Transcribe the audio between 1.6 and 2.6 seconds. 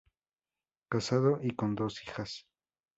dos hijas.